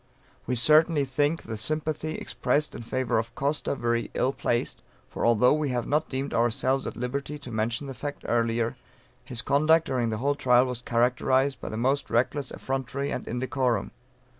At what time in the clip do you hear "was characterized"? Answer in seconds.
10.65-11.61